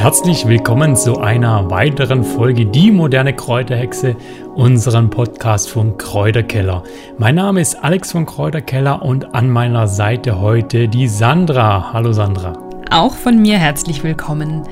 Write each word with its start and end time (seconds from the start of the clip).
Herzlich 0.00 0.48
willkommen 0.48 0.96
zu 0.96 1.18
einer 1.18 1.70
weiteren 1.70 2.24
Folge 2.24 2.64
Die 2.64 2.90
moderne 2.90 3.36
Kräuterhexe, 3.36 4.16
unseren 4.54 5.10
Podcast 5.10 5.68
vom 5.68 5.98
Kräuterkeller. 5.98 6.84
Mein 7.18 7.34
Name 7.34 7.60
ist 7.60 7.84
Alex 7.84 8.12
von 8.12 8.24
Kräuterkeller 8.24 9.02
und 9.02 9.34
an 9.34 9.50
meiner 9.50 9.88
Seite 9.88 10.40
heute 10.40 10.88
die 10.88 11.06
Sandra. 11.06 11.92
Hallo 11.92 12.14
Sandra. 12.14 12.54
Auch 12.90 13.14
von 13.14 13.42
mir 13.42 13.58
herzlich 13.58 14.02
willkommen. 14.02 14.66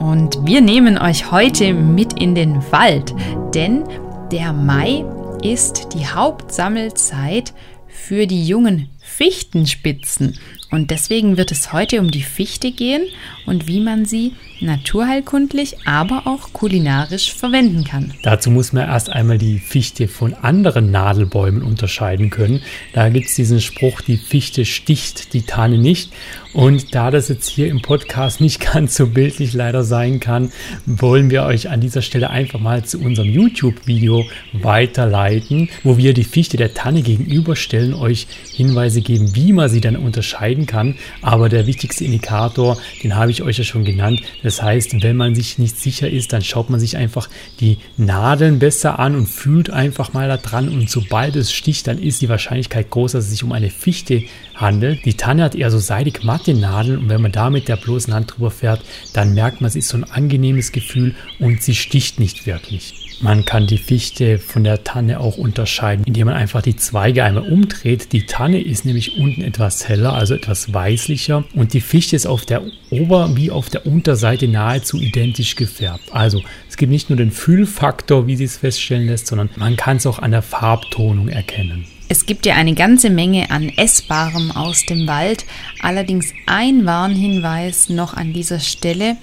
Und 0.00 0.44
wir 0.44 0.60
nehmen 0.60 0.98
euch 0.98 1.30
heute 1.30 1.72
mit 1.72 2.20
in 2.20 2.34
den 2.34 2.60
Wald, 2.72 3.14
denn 3.54 3.84
der 4.32 4.52
Mai 4.52 5.04
ist 5.44 5.94
die 5.94 6.04
Hauptsammelzeit 6.04 7.54
für 7.86 8.26
die 8.26 8.44
jungen 8.44 8.90
Fichtenspitzen. 9.04 10.38
Und 10.70 10.90
deswegen 10.90 11.36
wird 11.36 11.52
es 11.52 11.72
heute 11.72 12.00
um 12.00 12.10
die 12.10 12.22
Fichte 12.22 12.72
gehen 12.72 13.02
und 13.46 13.68
wie 13.68 13.80
man 13.80 14.06
sie 14.06 14.32
naturheilkundlich, 14.60 15.76
aber 15.84 16.26
auch 16.26 16.52
kulinarisch 16.52 17.32
verwenden 17.32 17.84
kann. 17.84 18.12
Dazu 18.22 18.50
muss 18.50 18.72
man 18.72 18.88
erst 18.88 19.10
einmal 19.10 19.38
die 19.38 19.58
Fichte 19.58 20.08
von 20.08 20.34
anderen 20.34 20.90
Nadelbäumen 20.90 21.62
unterscheiden 21.62 22.30
können. 22.30 22.62
Da 22.92 23.08
gibt 23.08 23.26
es 23.26 23.34
diesen 23.34 23.60
Spruch, 23.60 24.00
die 24.00 24.16
Fichte 24.16 24.64
sticht, 24.64 25.32
die 25.32 25.42
Tanne 25.42 25.78
nicht. 25.78 26.10
Und 26.54 26.94
da 26.94 27.10
das 27.10 27.28
jetzt 27.28 27.48
hier 27.48 27.68
im 27.68 27.82
Podcast 27.82 28.40
nicht 28.40 28.60
ganz 28.72 28.96
so 28.96 29.08
bildlich 29.08 29.52
leider 29.52 29.84
sein 29.84 30.20
kann, 30.20 30.50
wollen 30.86 31.30
wir 31.30 31.44
euch 31.44 31.68
an 31.68 31.80
dieser 31.80 32.02
Stelle 32.02 32.30
einfach 32.30 32.60
mal 32.60 32.84
zu 32.84 33.00
unserem 33.00 33.28
YouTube-Video 33.28 34.24
weiterleiten, 34.52 35.68
wo 35.82 35.98
wir 35.98 36.14
die 36.14 36.24
Fichte 36.24 36.56
der 36.56 36.74
Tanne 36.74 37.02
gegenüberstellen, 37.02 37.94
euch 37.94 38.26
Hinweise 38.52 38.93
geben, 39.02 39.34
wie 39.34 39.52
man 39.52 39.68
sie 39.68 39.80
dann 39.80 39.96
unterscheiden 39.96 40.66
kann. 40.66 40.96
Aber 41.22 41.48
der 41.48 41.66
wichtigste 41.66 42.04
Indikator, 42.04 42.78
den 43.02 43.16
habe 43.16 43.30
ich 43.30 43.42
euch 43.42 43.58
ja 43.58 43.64
schon 43.64 43.84
genannt. 43.84 44.20
Das 44.42 44.62
heißt, 44.62 45.02
wenn 45.02 45.16
man 45.16 45.34
sich 45.34 45.58
nicht 45.58 45.78
sicher 45.78 46.08
ist, 46.08 46.32
dann 46.32 46.42
schaut 46.42 46.70
man 46.70 46.80
sich 46.80 46.96
einfach 46.96 47.28
die 47.60 47.78
Nadeln 47.96 48.58
besser 48.58 48.98
an 48.98 49.14
und 49.14 49.26
fühlt 49.26 49.70
einfach 49.70 50.12
mal 50.12 50.28
da 50.28 50.36
dran. 50.36 50.68
Und 50.68 50.90
sobald 50.90 51.36
es 51.36 51.52
sticht, 51.52 51.86
dann 51.86 51.98
ist 51.98 52.22
die 52.22 52.28
Wahrscheinlichkeit 52.28 52.90
groß, 52.90 53.12
dass 53.12 53.24
es 53.24 53.30
sich 53.30 53.44
um 53.44 53.52
eine 53.52 53.70
Fichte 53.70 54.24
handelt. 54.54 55.04
Die 55.04 55.14
Tanne 55.14 55.44
hat 55.44 55.54
eher 55.54 55.70
so 55.70 55.78
seidig 55.78 56.24
matte 56.24 56.54
Nadeln 56.54 56.98
und 56.98 57.08
wenn 57.08 57.22
man 57.22 57.32
da 57.32 57.50
mit 57.50 57.68
der 57.68 57.76
bloßen 57.76 58.14
Hand 58.14 58.34
drüber 58.34 58.50
fährt, 58.50 58.80
dann 59.12 59.34
merkt 59.34 59.60
man, 59.60 59.68
es 59.68 59.76
ist 59.76 59.88
so 59.88 59.96
ein 59.96 60.04
angenehmes 60.04 60.72
Gefühl 60.72 61.14
und 61.38 61.62
sie 61.62 61.74
sticht 61.74 62.20
nicht 62.20 62.46
wirklich. 62.46 63.03
Man 63.20 63.44
kann 63.44 63.66
die 63.66 63.78
Fichte 63.78 64.38
von 64.38 64.64
der 64.64 64.84
Tanne 64.84 65.20
auch 65.20 65.36
unterscheiden, 65.36 66.04
indem 66.06 66.26
man 66.26 66.36
einfach 66.36 66.62
die 66.62 66.76
Zweige 66.76 67.24
einmal 67.24 67.48
umdreht. 67.50 68.12
Die 68.12 68.26
Tanne 68.26 68.60
ist 68.60 68.84
nämlich 68.84 69.18
unten 69.18 69.42
etwas 69.42 69.88
heller, 69.88 70.12
also 70.12 70.34
etwas 70.34 70.72
weißlicher 70.72 71.44
und 71.54 71.72
die 71.72 71.80
Fichte 71.80 72.16
ist 72.16 72.26
auf 72.26 72.44
der 72.44 72.62
Ober- 72.90 73.36
wie 73.36 73.50
auf 73.50 73.70
der 73.70 73.86
Unterseite 73.86 74.48
nahezu 74.48 74.98
identisch 75.00 75.56
gefärbt. 75.56 76.12
Also 76.12 76.42
es 76.68 76.76
gibt 76.76 76.92
nicht 76.92 77.08
nur 77.08 77.16
den 77.16 77.30
Fühlfaktor, 77.30 78.26
wie 78.26 78.36
sie 78.36 78.44
es 78.44 78.58
feststellen 78.58 79.06
lässt, 79.06 79.26
sondern 79.26 79.50
man 79.56 79.76
kann 79.76 79.96
es 79.98 80.06
auch 80.06 80.18
an 80.18 80.30
der 80.30 80.42
Farbtonung 80.42 81.28
erkennen. 81.28 81.86
Es 82.08 82.26
gibt 82.26 82.44
ja 82.44 82.54
eine 82.54 82.74
ganze 82.74 83.08
Menge 83.08 83.50
an 83.50 83.70
Essbarem 83.70 84.50
aus 84.50 84.84
dem 84.84 85.06
Wald. 85.06 85.46
Allerdings 85.80 86.32
ein 86.46 86.84
Warnhinweis 86.84 87.88
noch 87.88 88.14
an 88.14 88.32
dieser 88.32 88.60
Stelle. 88.60 89.16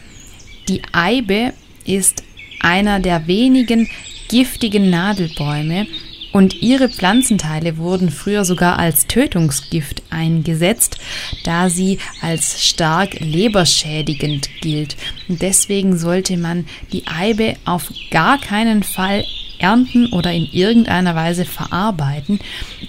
Die 0.67 0.81
Eibe 0.91 1.53
ist 1.85 2.23
einer 2.63 2.99
der 2.99 3.27
wenigen 3.27 3.89
giftigen 4.27 4.89
Nadelbäume 4.89 5.87
und 6.31 6.61
ihre 6.61 6.87
Pflanzenteile 6.87 7.77
wurden 7.77 8.09
früher 8.09 8.45
sogar 8.45 8.79
als 8.79 9.07
Tötungsgift 9.07 10.01
eingesetzt, 10.09 10.97
da 11.43 11.69
sie 11.69 11.99
als 12.21 12.65
stark 12.65 13.19
leberschädigend 13.19 14.49
gilt. 14.61 14.95
Und 15.27 15.41
deswegen 15.41 15.97
sollte 15.97 16.37
man 16.37 16.65
die 16.93 17.05
Eibe 17.07 17.55
auf 17.65 17.91
gar 18.11 18.39
keinen 18.39 18.83
Fall 18.83 19.25
ernten 19.61 20.11
oder 20.11 20.31
in 20.31 20.47
irgendeiner 20.51 21.15
Weise 21.15 21.45
verarbeiten. 21.45 22.39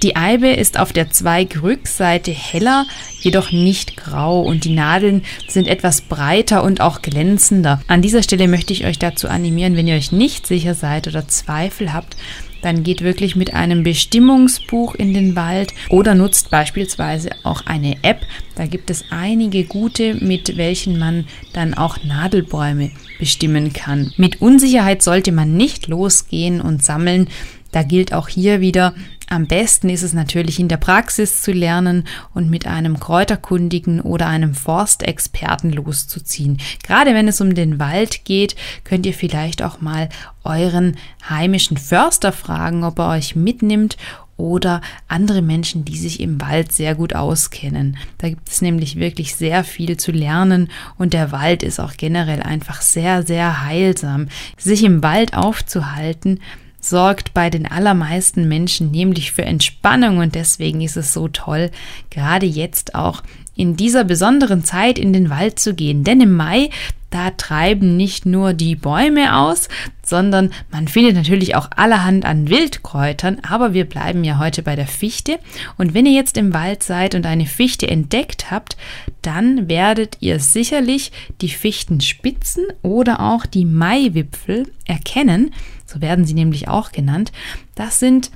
Die 0.02 0.16
Eibe 0.16 0.48
ist 0.48 0.78
auf 0.78 0.92
der 0.92 1.10
Zweigrückseite 1.10 2.30
heller, 2.30 2.86
jedoch 3.20 3.52
nicht 3.52 3.96
grau 3.96 4.40
und 4.40 4.64
die 4.64 4.74
Nadeln 4.74 5.22
sind 5.48 5.68
etwas 5.68 6.02
breiter 6.02 6.64
und 6.64 6.80
auch 6.80 7.02
glänzender. 7.02 7.80
An 7.86 8.02
dieser 8.02 8.22
Stelle 8.22 8.48
möchte 8.48 8.72
ich 8.72 8.84
euch 8.84 8.98
dazu 8.98 9.28
animieren, 9.28 9.76
wenn 9.76 9.86
ihr 9.86 9.96
euch 9.96 10.12
nicht 10.12 10.46
sicher 10.46 10.74
seid 10.74 11.06
oder 11.08 11.28
Zweifel 11.28 11.92
habt, 11.92 12.16
dann 12.62 12.82
geht 12.82 13.02
wirklich 13.02 13.36
mit 13.36 13.54
einem 13.54 13.82
Bestimmungsbuch 13.82 14.94
in 14.94 15.12
den 15.12 15.36
Wald 15.36 15.74
oder 15.90 16.14
nutzt 16.14 16.50
beispielsweise 16.50 17.30
auch 17.42 17.66
eine 17.66 17.96
App. 18.02 18.24
Da 18.54 18.66
gibt 18.66 18.88
es 18.90 19.04
einige 19.10 19.64
gute, 19.64 20.14
mit 20.14 20.56
welchen 20.56 20.98
man 20.98 21.26
dann 21.52 21.74
auch 21.74 22.02
Nadelbäume 22.04 22.90
bestimmen 23.18 23.72
kann. 23.72 24.12
Mit 24.16 24.40
Unsicherheit 24.40 25.02
sollte 25.02 25.32
man 25.32 25.56
nicht 25.56 25.88
losgehen 25.88 26.60
und 26.60 26.82
sammeln. 26.82 27.28
Da 27.72 27.82
gilt 27.82 28.12
auch 28.12 28.28
hier 28.28 28.60
wieder, 28.60 28.94
am 29.32 29.46
besten 29.46 29.88
ist 29.88 30.02
es 30.02 30.12
natürlich 30.12 30.60
in 30.60 30.68
der 30.68 30.76
Praxis 30.76 31.40
zu 31.40 31.52
lernen 31.52 32.04
und 32.34 32.50
mit 32.50 32.66
einem 32.66 33.00
Kräuterkundigen 33.00 34.00
oder 34.00 34.26
einem 34.26 34.54
Forstexperten 34.54 35.72
loszuziehen. 35.72 36.58
Gerade 36.82 37.14
wenn 37.14 37.28
es 37.28 37.40
um 37.40 37.54
den 37.54 37.78
Wald 37.78 38.24
geht, 38.24 38.54
könnt 38.84 39.06
ihr 39.06 39.14
vielleicht 39.14 39.62
auch 39.62 39.80
mal 39.80 40.10
euren 40.44 40.96
heimischen 41.28 41.78
Förster 41.78 42.32
fragen, 42.32 42.84
ob 42.84 42.98
er 42.98 43.08
euch 43.08 43.34
mitnimmt 43.34 43.96
oder 44.36 44.80
andere 45.08 45.40
Menschen, 45.40 45.84
die 45.84 45.96
sich 45.96 46.20
im 46.20 46.40
Wald 46.40 46.72
sehr 46.72 46.94
gut 46.94 47.14
auskennen. 47.14 47.96
Da 48.18 48.28
gibt 48.28 48.48
es 48.48 48.60
nämlich 48.60 48.96
wirklich 48.96 49.34
sehr 49.34 49.64
viel 49.64 49.96
zu 49.96 50.12
lernen 50.12 50.68
und 50.98 51.14
der 51.14 51.32
Wald 51.32 51.62
ist 51.62 51.80
auch 51.80 51.94
generell 51.96 52.42
einfach 52.42 52.82
sehr, 52.82 53.22
sehr 53.22 53.64
heilsam. 53.64 54.28
Sich 54.58 54.84
im 54.84 55.02
Wald 55.02 55.34
aufzuhalten, 55.34 56.40
sorgt 56.82 57.32
bei 57.32 57.48
den 57.48 57.66
allermeisten 57.66 58.48
Menschen 58.48 58.90
nämlich 58.90 59.32
für 59.32 59.44
Entspannung 59.44 60.18
und 60.18 60.34
deswegen 60.34 60.80
ist 60.82 60.96
es 60.96 61.12
so 61.12 61.28
toll, 61.28 61.70
gerade 62.10 62.44
jetzt 62.44 62.94
auch 62.94 63.22
in 63.54 63.76
dieser 63.76 64.04
besonderen 64.04 64.64
Zeit 64.64 64.98
in 64.98 65.12
den 65.12 65.30
Wald 65.30 65.58
zu 65.58 65.74
gehen. 65.74 66.04
Denn 66.04 66.20
im 66.20 66.34
Mai, 66.34 66.70
da 67.12 67.30
treiben 67.30 67.96
nicht 67.96 68.26
nur 68.26 68.54
die 68.54 68.74
Bäume 68.74 69.36
aus, 69.36 69.68
sondern 70.04 70.50
man 70.70 70.88
findet 70.88 71.14
natürlich 71.14 71.54
auch 71.54 71.68
allerhand 71.76 72.24
an 72.24 72.48
Wildkräutern, 72.48 73.38
aber 73.48 73.74
wir 73.74 73.84
bleiben 73.84 74.24
ja 74.24 74.38
heute 74.38 74.62
bei 74.62 74.74
der 74.74 74.86
Fichte. 74.86 75.38
Und 75.78 75.94
wenn 75.94 76.06
ihr 76.06 76.12
jetzt 76.12 76.36
im 76.36 76.52
Wald 76.52 76.82
seid 76.82 77.14
und 77.14 77.26
eine 77.26 77.46
Fichte 77.46 77.86
entdeckt 77.86 78.50
habt, 78.50 78.76
dann 79.20 79.68
werdet 79.68 80.16
ihr 80.20 80.40
sicherlich 80.40 81.12
die 81.40 81.50
Fichtenspitzen 81.50 82.64
oder 82.82 83.20
auch 83.20 83.46
die 83.46 83.64
Maiwipfel 83.64 84.72
erkennen. 84.86 85.52
So 85.86 86.00
werden 86.00 86.24
sie 86.24 86.34
nämlich 86.34 86.68
auch 86.68 86.92
genannt. 86.92 87.30
Das 87.74 88.00
sind 88.00 88.30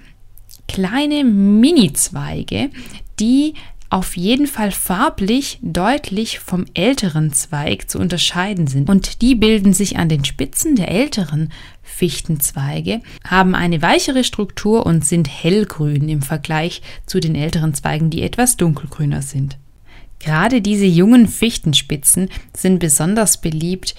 kleine 0.69 1.25
Mini-Zweige, 1.25 2.71
die 3.19 3.55
auf 3.89 4.17
jeden 4.17 4.47
Fall 4.47 4.73
farblich 4.73 5.59
deutlich 5.63 6.39
vom 6.39 6.67
älteren 6.75 7.33
Zweig 7.33 7.89
zu 7.89 7.99
unterscheiden 7.99 8.67
sind. 8.67 8.91
Und 8.91 9.23
die 9.23 9.35
bilden 9.35 9.73
sich 9.73 9.97
an 9.99 10.09
den 10.09 10.25
Spitzen 10.25 10.77
der 10.77 10.91
älteren 10.91 11.53
Fichtenzweige, 11.83 13.01
haben 13.25 13.55
eine 13.55 13.83
weichere 13.83 14.25
Struktur 14.25 14.85
und 14.87 15.05
sind 15.05 15.29
hellgrün 15.29 16.09
im 16.09 16.23
Vergleich 16.23 16.83
zu 17.07 17.21
den 17.21 17.35
älteren 17.35 17.75
Zweigen, 17.75 18.11
die 18.11 18.23
etwas 18.23 18.57
dunkelgrüner 18.57 19.23
sind. 19.23 19.59
Gerade 20.19 20.63
diese 20.63 20.87
jungen 20.87 21.29
Fichtenspitzen 21.29 22.29
sind 22.57 22.79
besonders 22.81 23.41
beliebt 23.41 23.95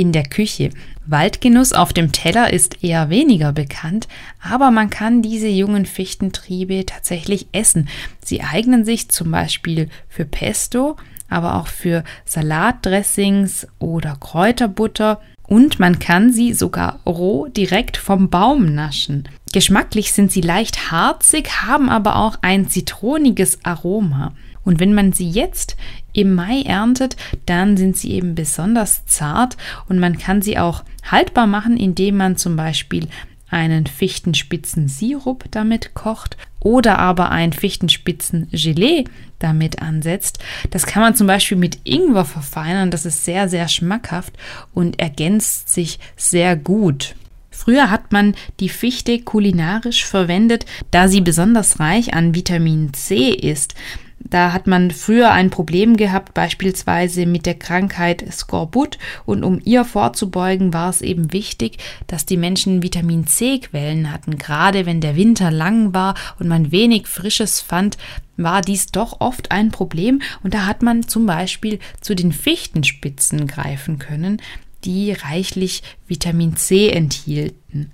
in 0.00 0.12
der 0.12 0.24
Küche. 0.24 0.70
Waldgenuss 1.04 1.74
auf 1.74 1.92
dem 1.92 2.10
Teller 2.10 2.52
ist 2.52 2.82
eher 2.82 3.10
weniger 3.10 3.52
bekannt, 3.52 4.08
aber 4.42 4.70
man 4.70 4.88
kann 4.88 5.20
diese 5.20 5.48
jungen 5.48 5.84
Fichtentriebe 5.84 6.86
tatsächlich 6.86 7.48
essen. 7.52 7.88
Sie 8.24 8.42
eignen 8.42 8.86
sich 8.86 9.10
zum 9.10 9.30
Beispiel 9.30 9.90
für 10.08 10.24
Pesto, 10.24 10.96
aber 11.28 11.56
auch 11.56 11.66
für 11.66 12.02
Salatdressings 12.24 13.66
oder 13.78 14.16
Kräuterbutter 14.18 15.20
und 15.46 15.78
man 15.78 15.98
kann 15.98 16.32
sie 16.32 16.54
sogar 16.54 17.00
roh 17.04 17.48
direkt 17.48 17.98
vom 17.98 18.30
Baum 18.30 18.74
naschen. 18.74 19.28
Geschmacklich 19.52 20.12
sind 20.12 20.32
sie 20.32 20.40
leicht 20.40 20.90
harzig, 20.92 21.62
haben 21.62 21.90
aber 21.90 22.16
auch 22.16 22.36
ein 22.40 22.68
zitroniges 22.68 23.58
Aroma. 23.64 24.32
Und 24.64 24.80
wenn 24.80 24.94
man 24.94 25.12
sie 25.12 25.28
jetzt 25.28 25.76
im 26.12 26.34
Mai 26.34 26.62
erntet, 26.62 27.16
dann 27.46 27.76
sind 27.76 27.96
sie 27.96 28.12
eben 28.12 28.34
besonders 28.34 29.06
zart 29.06 29.56
und 29.88 29.98
man 29.98 30.18
kann 30.18 30.42
sie 30.42 30.58
auch 30.58 30.84
haltbar 31.08 31.46
machen, 31.46 31.76
indem 31.76 32.16
man 32.16 32.36
zum 32.36 32.56
Beispiel 32.56 33.08
einen 33.50 33.86
Fichtenspitzen-Sirup 33.86 35.44
damit 35.50 35.94
kocht 35.94 36.36
oder 36.60 36.98
aber 36.98 37.30
ein 37.30 37.52
Fichtenspitzen-Gelee 37.52 39.04
damit 39.38 39.82
ansetzt. 39.82 40.38
Das 40.70 40.86
kann 40.86 41.02
man 41.02 41.16
zum 41.16 41.26
Beispiel 41.26 41.56
mit 41.56 41.80
Ingwer 41.84 42.24
verfeinern. 42.24 42.90
Das 42.90 43.06
ist 43.06 43.24
sehr, 43.24 43.48
sehr 43.48 43.68
schmackhaft 43.68 44.34
und 44.72 45.00
ergänzt 45.00 45.68
sich 45.68 45.98
sehr 46.16 46.56
gut. 46.56 47.16
Früher 47.50 47.90
hat 47.90 48.12
man 48.12 48.34
die 48.60 48.68
Fichte 48.68 49.20
kulinarisch 49.20 50.04
verwendet, 50.06 50.64
da 50.90 51.08
sie 51.08 51.20
besonders 51.20 51.80
reich 51.80 52.14
an 52.14 52.34
Vitamin 52.34 52.94
C 52.94 53.30
ist. 53.30 53.74
Da 54.22 54.52
hat 54.52 54.66
man 54.66 54.90
früher 54.90 55.32
ein 55.32 55.50
Problem 55.50 55.96
gehabt, 55.96 56.34
beispielsweise 56.34 57.26
mit 57.26 57.46
der 57.46 57.54
Krankheit 57.54 58.24
Skorbut. 58.30 58.98
Und 59.24 59.42
um 59.42 59.60
ihr 59.64 59.84
vorzubeugen, 59.84 60.72
war 60.74 60.90
es 60.90 61.00
eben 61.00 61.32
wichtig, 61.32 61.78
dass 62.06 62.26
die 62.26 62.36
Menschen 62.36 62.82
Vitamin 62.82 63.26
C-Quellen 63.26 64.12
hatten. 64.12 64.36
Gerade 64.36 64.84
wenn 64.86 65.00
der 65.00 65.16
Winter 65.16 65.50
lang 65.50 65.94
war 65.94 66.14
und 66.38 66.48
man 66.48 66.70
wenig 66.70 67.06
Frisches 67.06 67.60
fand, 67.60 67.96
war 68.36 68.60
dies 68.60 68.86
doch 68.86 69.20
oft 69.20 69.50
ein 69.50 69.70
Problem. 69.70 70.20
Und 70.42 70.54
da 70.54 70.66
hat 70.66 70.82
man 70.82 71.08
zum 71.08 71.26
Beispiel 71.26 71.78
zu 72.00 72.14
den 72.14 72.32
Fichtenspitzen 72.32 73.46
greifen 73.46 73.98
können, 73.98 74.40
die 74.84 75.12
reichlich 75.12 75.82
Vitamin 76.06 76.56
C 76.56 76.90
enthielten. 76.90 77.90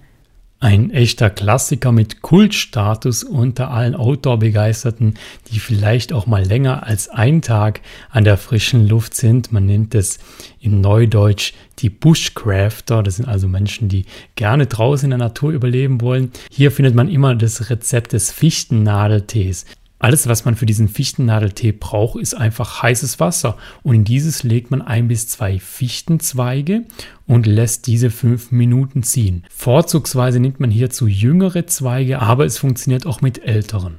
Ein 0.59 0.91
echter 0.91 1.29
Klassiker 1.29 1.93
mit 1.93 2.23
Kultstatus 2.23 3.25
unter 3.25 3.71
allen 3.71 3.95
Outdoor-Begeisterten, 3.95 5.15
die 5.51 5.59
vielleicht 5.59 6.15
auch 6.15 6.27
mal 6.27 6.45
länger 6.47 6.87
als 6.87 7.11
ein 7.11 7.43
Tag 7.43 7.83
an 8.09 8.25
der 8.25 8.39
frischen 8.39 8.89
Luft 8.89 9.13
sind. 9.15 9.53
Man 9.53 9.67
nennt 9.67 9.95
es 9.95 10.19
in 10.59 10.81
Neudeutsch 10.81 11.53
die 11.81 11.91
Bushcrafter. 11.91 13.03
Das 13.03 13.17
sind 13.17 13.29
also 13.29 13.49
Menschen, 13.49 13.91
die 13.91 14.07
gerne 14.35 14.67
draußen 14.67 15.05
in 15.05 15.19
der 15.19 15.29
Natur 15.29 15.53
überleben 15.53 16.01
wollen. 16.01 16.33
Hier 16.51 16.73
findet 16.73 16.95
man 16.95 17.11
immer 17.11 17.35
das 17.35 17.69
Rezept 17.69 18.15
des 18.15 18.33
Fichtennadeltees. 18.33 19.67
Alles, 19.99 20.29
was 20.29 20.45
man 20.45 20.57
für 20.57 20.67
diesen 20.67 20.89
Fichtennadeltee 20.89 21.73
braucht, 21.73 22.21
ist 22.21 22.35
einfach 22.35 22.83
heißes 22.83 23.19
Wasser. 23.19 23.57
Und 23.83 23.95
in 23.95 24.05
dieses 24.05 24.43
legt 24.43 24.71
man 24.71 24.83
ein 24.83 25.09
bis 25.09 25.29
zwei 25.29 25.59
Fichtenzweige 25.59 26.85
und 27.27 27.47
lässt 27.47 27.87
diese 27.87 28.11
fünf 28.11 28.53
Minuten 28.53 29.03
ziehen. 29.03 29.45
Vorzugsweise 29.51 30.39
nimmt 30.39 30.61
man 30.61 30.71
hierzu 30.71 31.07
jüngere 31.07 31.67
Zweige, 31.67 32.21
aber 32.21 32.45
es 32.45 32.59
funktioniert 32.59 33.07
auch 33.07 33.23
mit 33.23 33.43
älteren. 33.43 33.97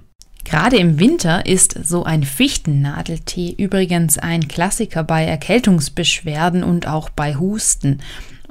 Gerade 0.48 0.78
im 0.78 0.98
Winter 0.98 1.46
ist 1.46 1.78
so 1.84 2.06
ein 2.06 2.24
Fichtennadeltee 2.24 3.54
übrigens 3.58 4.18
ein 4.18 4.48
Klassiker 4.48 5.04
bei 5.04 5.26
Erkältungsbeschwerden 5.26 6.64
und 6.64 6.88
auch 6.88 7.10
bei 7.10 7.36
Husten. 7.36 8.00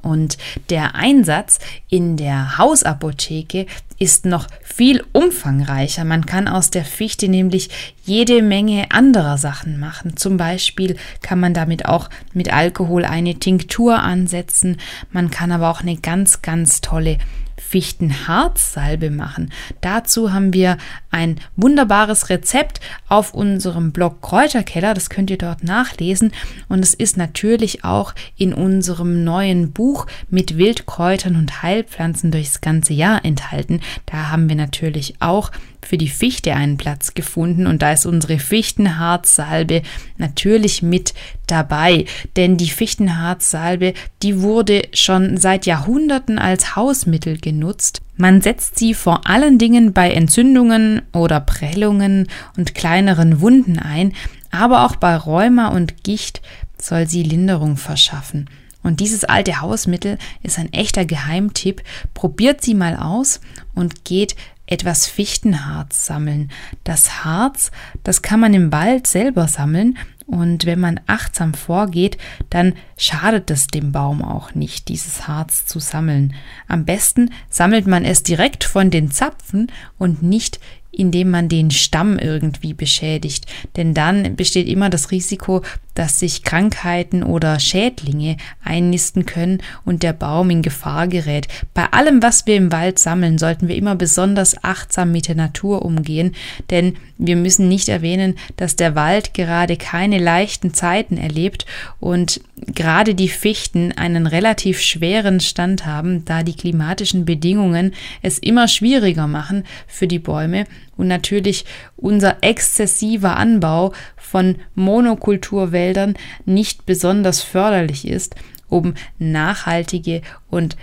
Und 0.07 0.39
der 0.71 0.95
Einsatz 0.95 1.59
in 1.89 2.17
der 2.17 2.59
Hausapotheke 2.59 3.67
ist 3.99 4.25
noch 4.25 4.47
viel 4.63 5.05
umfangreicher. 5.13 6.05
Man 6.05 6.27
kann 6.27 6.47
aus 6.47 6.71
der 6.71 6.85
Fichte 6.85 7.29
nämlich 7.29 7.71
jede 8.05 8.43
Menge 8.43 8.87
anderer 8.91 9.37
Sachen 9.37 9.81
machen. 9.81 10.17
Zum 10.17 10.37
Beispiel 10.37 10.97
kann 11.23 11.41
man 11.41 11.55
damit 11.55 11.87
auch 11.87 12.09
mit 12.33 12.53
Alkohol 12.53 13.05
eine 13.05 13.35
Tinktur 13.37 13.99
ansetzen. 13.99 14.77
Man 15.11 15.31
kann 15.31 15.51
aber 15.51 15.71
auch 15.71 15.81
eine 15.81 15.97
ganz, 15.97 16.43
ganz 16.43 16.81
tolle 16.81 17.19
Fichtenharzsalbe 17.59 19.11
machen. 19.11 19.51
Dazu 19.81 20.33
haben 20.33 20.53
wir 20.53 20.77
ein 21.11 21.41
wunderbares 21.57 22.29
Rezept 22.29 22.81
auf 23.09 23.35
unserem 23.35 23.93
Blog 23.93 24.21
Kräuterkeller. 24.23 24.95
Das 24.95 25.11
könnt 25.11 25.31
ihr 25.31 25.39
dort 25.39 25.65
nachlesen. 25.65 26.33
Und 26.69 26.81
es 26.81 26.95
ist 26.95 27.17
natürlich 27.17 27.85
auch 27.85 28.15
in 28.37 28.53
unserem 28.53 29.25
neuen 29.25 29.73
Buch 29.73 30.07
mit 30.29 30.59
Wildkräutern 30.59 31.37
und 31.37 31.63
Heilpflanzen 31.63 32.31
durchs 32.31 32.61
ganze 32.61 32.93
Jahr 32.93 33.25
enthalten. 33.25 33.81
Da 34.07 34.31
haben 34.31 34.49
wir 34.49 34.57
natürlich 34.57 35.15
auch 35.21 35.51
für 35.87 35.99
die 35.99 36.09
Fichte 36.09 36.55
einen 36.55 36.77
Platz 36.77 37.15
gefunden 37.15 37.67
und 37.67 37.81
da 37.81 37.93
ist 37.93 38.07
unsere 38.07 38.39
Fichtenharzsalbe 38.39 39.83
natürlich 40.19 40.83
mit 40.83 41.15
dabei, 41.47 42.07
denn 42.35 42.57
die 42.57 42.69
Fichtenharzsalbe, 42.69 43.95
die 44.23 44.41
wurde 44.41 44.83
schon 44.93 45.37
seit 45.37 45.65
Jahrhunderten 45.65 46.39
als 46.39 46.75
Hausmittel 46.75 47.39
genutzt. 47.47 48.03
Man 48.17 48.43
setzt 48.43 48.77
sie 48.77 48.93
vor 48.93 49.29
allen 49.29 49.57
Dingen 49.57 49.93
bei 49.93 50.11
Entzündungen 50.11 51.03
oder 51.13 51.39
Prellungen 51.39 52.27
und 52.57 52.75
kleineren 52.75 53.41
Wunden 53.41 53.79
ein, 53.79 54.15
aber 54.51 54.85
auch 54.85 54.97
bei 54.97 55.15
Rheuma 55.15 55.69
und 55.69 56.03
Gicht 56.03 56.43
soll 56.77 57.07
sie 57.07 57.23
Linderung 57.23 57.77
verschaffen. 57.77 58.51
Und 58.83 58.99
dieses 58.99 59.23
alte 59.23 59.61
Hausmittel 59.61 60.19
ist 60.43 60.59
ein 60.59 60.73
echter 60.73 61.05
Geheimtipp. 61.05 61.83
Probiert 62.15 62.63
sie 62.63 62.75
mal 62.75 62.97
aus 62.97 63.41
und 63.77 64.05
geht 64.05 64.35
etwas 64.67 65.07
Fichtenharz 65.07 66.05
sammeln. 66.05 66.51
Das 66.83 67.25
Harz, 67.25 67.71
das 68.03 68.23
kann 68.23 68.41
man 68.41 68.55
im 68.55 68.73
Wald 68.73 69.07
selber 69.07 69.47
sammeln 69.47 69.97
und 70.27 70.67
wenn 70.67 70.81
man 70.81 71.01
achtsam 71.07 71.55
vorgeht, 71.55 72.19
dann 72.51 72.75
schadet 72.99 73.51
es 73.51 73.69
dem 73.69 73.93
Baum 73.93 74.23
auch 74.23 74.55
nicht, 74.55 74.89
dieses 74.89 75.29
Harz 75.29 75.67
zu 75.67 75.79
sammeln. 75.79 76.35
Am 76.67 76.85
besten 76.85 77.31
sammelt 77.49 77.87
man 77.87 78.05
es 78.05 78.23
direkt 78.23 78.65
von 78.65 78.91
den 78.91 79.11
Zapfen 79.11 79.71
und 79.99 80.23
nicht 80.23 80.61
indem 80.97 81.31
man 81.31 81.51
den 81.51 81.71
Stamm 81.71 82.19
irgendwie 82.19 82.73
beschädigt. 82.73 83.45
Denn 83.77 83.93
dann 83.93 84.35
besteht 84.35 84.67
immer 84.67 84.89
das 84.89 85.11
Risiko, 85.11 85.63
dass 85.97 86.21
sich 86.21 86.45
Krankheiten 86.45 87.25
oder 87.25 87.59
Schädlinge 87.59 88.37
einnisten 88.63 89.27
können 89.27 89.63
und 89.85 90.05
der 90.05 90.13
Baum 90.13 90.51
in 90.51 90.63
Gefahr 90.63 91.09
gerät. 91.09 91.49
Bei 91.75 91.93
allem, 91.93 92.23
was 92.23 92.47
wir 92.47 92.55
im 92.55 92.71
Wald 92.71 93.01
sammeln, 93.01 93.39
sollten 93.39 93.67
wir 93.67 93.75
immer 93.75 93.97
besonders 93.97 94.63
achtsam 94.63 95.11
mit 95.11 95.27
der 95.27 95.35
Natur 95.35 95.85
umgehen, 95.85 96.35
denn 96.71 96.97
wir 97.19 97.37
müssen 97.37 97.69
nicht 97.69 97.89
erwähnen, 97.89 98.37
dass 98.57 98.77
der 98.77 98.95
Wald 98.95 99.35
gerade 99.35 99.77
keine 99.77 100.19
leichten 100.19 100.75
Zeiten 100.75 101.17
erlebt 101.17 101.67
und 101.99 102.41
gerade 102.67 103.15
die 103.15 103.29
Fichten 103.29 103.93
einen 103.93 104.27
relativ 104.27 104.81
schweren 104.81 105.41
Stand 105.41 105.87
haben, 105.87 106.25
da 106.25 106.43
die 106.43 106.55
klimatischen 106.55 107.25
Bedingungen 107.25 107.95
es 108.23 108.39
immer 108.39 108.69
schwieriger 108.69 109.27
machen 109.27 109.65
für 109.87 110.07
die 110.07 110.19
Bäume 110.19 110.67
und 110.97 111.09
natürlich 111.09 111.65
unser 111.97 112.39
exzessiver 112.43 113.37
Anbau 113.37 113.93
von 114.17 114.57
Monokulturwäldern 114.75 116.15
nicht 116.45 116.87
besonders 116.87 117.43
förderlich 117.43 118.07
ist, 118.07 118.35
um 118.69 118.95
nachhaltige 119.19 120.23
und 120.51 120.77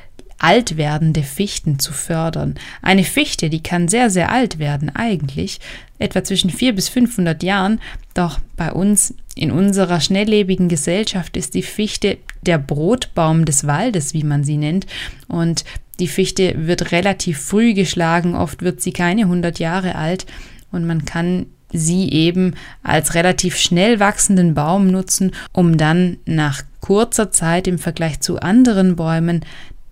alt 0.44 0.76
werdende 0.76 1.24
Fichten 1.24 1.80
zu 1.80 1.94
fördern. 1.94 2.56
Eine 2.82 3.06
Fichte, 3.06 3.50
die 3.50 3.64
kann 3.64 3.88
sehr, 3.88 4.10
sehr 4.10 4.30
alt 4.30 4.60
werden 4.60 4.94
eigentlich, 4.94 5.60
etwa 6.00 6.24
zwischen 6.24 6.50
400 6.50 6.76
bis 6.76 6.90
500 6.90 7.44
Jahren, 7.44 7.80
doch 8.14 8.40
bei 8.58 8.72
uns 8.72 9.16
in 9.36 9.52
unserer 9.52 10.02
schnelllebigen 10.02 10.68
Gesellschaft 10.68 11.38
ist 11.38 11.54
die 11.54 11.64
Fichte 11.64 12.18
der 12.42 12.58
Brotbaum 12.58 13.46
des 13.46 13.66
Waldes, 13.66 14.14
wie 14.14 14.24
man 14.24 14.44
sie 14.44 14.58
nennt, 14.58 14.86
und 15.28 15.64
die 16.00 16.08
Fichte 16.08 16.68
wird 16.68 16.92
relativ 16.92 17.40
früh 17.40 17.74
geschlagen, 17.74 18.36
oft 18.36 18.62
wird 18.62 18.82
sie 18.82 18.94
keine 18.94 19.24
100 19.24 19.60
Jahre 19.60 19.96
alt 19.96 20.26
und 20.72 20.86
man 20.86 21.06
kann 21.06 21.46
sie 21.72 22.12
eben 22.12 22.56
als 22.84 23.16
relativ 23.16 23.58
schnell 23.58 24.00
wachsenden 24.00 24.54
Baum 24.54 24.88
nutzen, 24.88 25.32
um 25.52 25.78
dann 25.78 26.18
nach 26.26 26.64
kurzer 26.82 27.32
Zeit 27.32 27.68
im 27.68 27.80
Vergleich 27.80 28.20
zu 28.20 28.40
anderen 28.40 28.96
Bäumen 28.96 29.44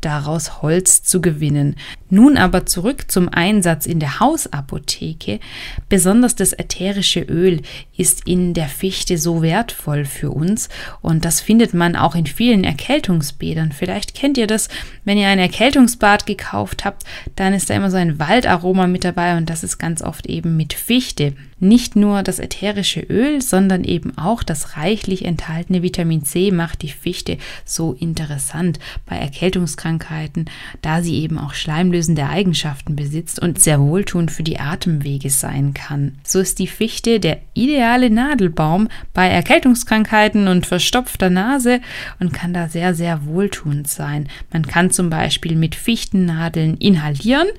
daraus 0.01 0.62
Holz 0.62 1.03
zu 1.03 1.22
gewinnen. 1.22 1.75
Nun 2.10 2.38
aber 2.38 2.65
zurück 2.65 3.10
zum 3.10 3.29
Einsatz 3.29 3.86
in 3.86 4.00
der 4.00 4.20
Hausapotheke. 4.20 5.39
Besonders 5.88 6.36
das 6.36 6.53
ätherische 6.53 7.22
Öl 7.22 7.62
ist 7.96 8.27
in 8.27 8.53
der 8.53 8.67
Fichte 8.67 9.17
so 9.17 9.41
wertvoll 9.41 10.05
für 10.05 10.31
uns 10.31 10.70
und 11.01 11.24
das 11.24 11.39
findet 11.39 11.74
man 11.74 11.96
auch 11.96 12.15
in 12.15 12.25
vielen 12.25 12.63
Erkältungsbädern. 12.63 13.72
Vielleicht 13.72 14.13
kennt 14.13 14.38
ihr 14.38 14.48
das, 14.48 14.67
wenn 15.05 15.17
ihr 15.17 15.27
ein 15.27 15.39
Erkältungsbad 15.39 16.25
gekauft 16.25 16.84
habt, 16.84 17.03
dann 17.36 17.53
ist 17.53 17.70
da 17.70 17.75
immer 17.75 17.91
so 17.91 17.98
ein 17.98 18.20
Waldaroma 18.20 18.88
mit 18.88 19.03
dabei 19.03 19.38
und 19.38 19.50
das 19.50 19.63
ist 19.63 19.77
ganz 19.77 20.01
oft 20.01 20.27
eben 20.27 20.58
mit 20.58 20.74
Fichte. 20.74 21.34
Nicht 21.63 21.96
nur 21.96 22.24
das 22.24 22.39
ätherische 22.39 23.01
Öl, 23.01 23.39
sondern 23.39 23.84
eben 23.84 24.18
auch 24.18 24.41
das 24.41 24.77
reichlich 24.77 25.24
enthaltene 25.25 25.84
Vitamin 25.84 26.25
C 26.25 26.50
macht 26.50 26.82
die 26.82 26.89
Fichte 26.89 27.38
so 27.65 27.94
interessant 27.94 28.80
bei 29.06 29.15
Erkältungskrankheiten, 29.18 30.46
da 30.82 31.03
sie 31.03 31.20
eben 31.22 31.38
auch 31.38 31.53
schleimlösende 31.53 32.25
Eigenschaften 32.25 32.96
besitzt 32.96 33.39
und 33.39 33.62
sehr 33.62 33.80
wohltuend 33.80 34.32
für 34.32 34.41
die 34.41 34.60
Atemwege 34.60 35.30
sein 35.30 35.75
kann. 35.75 36.18
So 36.24 36.39
ist 36.39 36.58
die 36.58 36.65
Fichte 36.65 37.20
der 37.20 37.38
ideale 37.53 38.10
Nadelbaum 38.10 38.88
bei 39.13 39.27
Erkältungskrankheiten 39.27 40.48
und 40.48 40.65
verstopfter 40.65 41.30
Nase 41.30 41.80
und 42.20 42.34
kann 42.34 42.56
da 42.56 42.70
sehr, 42.70 42.96
sehr 42.96 43.27
wohltuend 43.27 43.88
sein. 43.88 44.27
Man 44.51 44.65
kann 44.65 44.89
zum 44.89 45.12
Beispiel 45.12 45.56
mit 45.56 45.75
Fichtennadeln 45.75 46.77
inhalieren 46.77 47.50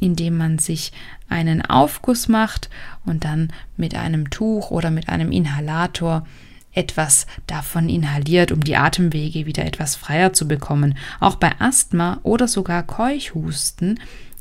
indem 0.00 0.36
man 0.36 0.58
sich 0.58 0.92
einen 1.28 1.62
Aufguss 1.62 2.28
macht 2.28 2.70
und 3.04 3.24
dann 3.24 3.52
mit 3.76 3.94
einem 3.94 4.30
Tuch 4.30 4.70
oder 4.70 4.90
mit 4.90 5.08
einem 5.08 5.32
Inhalator 5.32 6.26
etwas 6.72 7.26
davon 7.46 7.88
inhaliert, 7.88 8.52
um 8.52 8.62
die 8.62 8.76
Atemwege 8.76 9.46
wieder 9.46 9.64
etwas 9.64 9.96
freier 9.96 10.32
zu 10.32 10.46
bekommen. 10.46 10.96
Auch 11.20 11.36
bei 11.36 11.52
Asthma 11.58 12.20
oder 12.22 12.46
sogar 12.48 12.82
Keuchhusten 12.82 13.98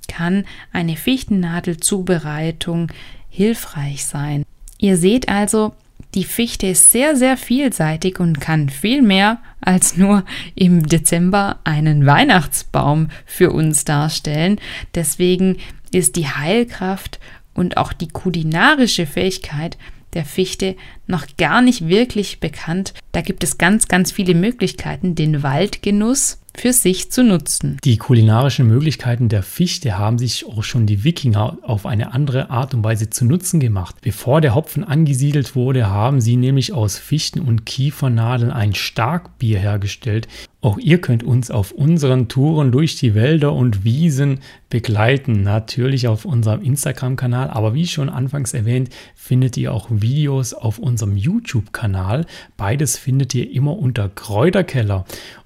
kann 0.08 0.46
eine 0.72 0.98
Fichtennadelzubereitung 0.98 2.92
hilfreich 3.30 4.06
sein. 4.06 4.44
Ihr 4.78 4.98
seht 4.98 5.30
also, 5.30 5.74
die 6.16 6.24
Fichte 6.24 6.68
ist 6.68 6.92
sehr, 6.92 7.16
sehr 7.16 7.36
vielseitig 7.36 8.20
und 8.20 8.40
kann 8.40 8.70
viel 8.70 9.02
mehr 9.02 9.40
als 9.60 9.98
nur 9.98 10.24
im 10.56 10.88
Dezember 10.88 11.60
einen 11.66 12.06
Weihnachtsbaum 12.06 13.10
für 13.26 13.52
uns 13.52 13.84
darstellen. 13.84 14.60
Deswegen 14.96 15.58
ist 15.92 16.16
die 16.16 16.28
Heilkraft 16.28 17.20
und 17.54 17.78
auch 17.78 17.94
die 17.94 18.08
kulinarische 18.08 19.06
Fähigkeit 19.06 19.78
der 20.14 20.26
Fichte 20.26 20.78
noch 21.08 21.26
gar 21.38 21.62
nicht 21.62 21.88
wirklich 21.90 22.40
bekannt. 22.40 22.94
Da 23.12 23.22
gibt 23.22 23.44
es 23.44 23.58
ganz, 23.58 23.88
ganz 23.90 24.14
viele 24.14 24.34
Möglichkeiten, 24.34 25.16
den 25.16 25.44
Waldgenuss 25.44 26.40
für 26.58 26.74
sich 26.74 27.12
zu 27.12 27.24
nutzen. 27.24 27.78
Die 27.84 27.98
kulinarischen 27.98 28.68
Möglichkeiten 28.68 29.30
der 29.30 29.44
Fichte 29.44 29.98
haben 29.98 30.18
sich 30.18 30.46
auch 30.46 30.64
schon 30.64 30.86
die 30.86 31.04
Wikinger 31.04 31.58
auf 31.62 31.86
eine 31.86 32.14
andere 32.14 32.50
Art 32.50 32.74
und 32.74 32.84
Weise 32.84 33.10
zu 33.10 33.26
Nutzen 33.26 33.60
gemacht. 33.60 33.96
Bevor 34.02 34.42
der 34.42 34.56
Hopfen 34.56 34.84
angesiedelt 34.84 35.56
wurde, 35.56 35.90
haben 35.90 36.22
sie 36.22 36.38
nämlich 36.38 36.74
aus 36.74 36.98
Fichten 36.98 37.40
und 37.40 37.66
Kiefernadeln 37.66 38.52
ein 38.52 38.74
Starkbier 38.74 39.60
hergestellt. 39.60 40.28
Auch 40.66 40.80
ihr 40.80 41.00
könnt 41.00 41.22
uns 41.22 41.52
auf 41.52 41.72
unseren 41.72 42.28
Touren 42.28 42.72
durch 42.72 42.96
die 42.96 43.14
Wälder 43.14 43.54
und 43.54 43.84
Wiesen 43.84 44.40
begleiten. 44.72 45.44
Natürlich 45.44 46.08
auf 46.08 46.26
unserem 46.26 46.64
Instagram-Kanal, 46.64 47.52
aber 47.52 47.76
wie 47.76 47.86
schon 47.86 48.10
anfangs 48.10 48.56
erwähnt, 48.56 48.90
findet 49.14 49.58
ihr 49.58 49.72
auch 49.72 49.90
Videos 49.92 50.56
auf 50.56 50.80
unserem 50.80 51.18
YouTube-Kanal. 51.18 52.26
Beides 52.58 52.98
findet 52.98 53.36
ihr 53.36 53.52
immer 53.52 53.78
unter 53.78 54.10
Kräuterkeller. 54.10 55.06